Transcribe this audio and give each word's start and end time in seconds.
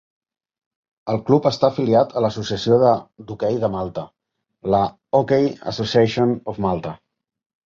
El 1.13 1.19
club 1.25 1.49
està 1.49 1.67
afiliat 1.73 2.15
a 2.15 2.23
l'associació 2.25 2.79
d'hoquei 2.87 3.59
de 3.65 3.69
Malta, 3.77 4.07
la 4.77 4.81
Hockey 5.21 5.47
Association 5.75 6.35
of 6.55 6.61
Malta. 6.69 6.97